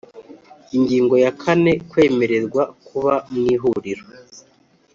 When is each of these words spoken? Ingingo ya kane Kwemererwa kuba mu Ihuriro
Ingingo 0.77 1.15
ya 1.23 1.31
kane 1.41 1.71
Kwemererwa 1.89 2.63
kuba 2.87 3.13
mu 3.31 3.41
Ihuriro 3.53 4.05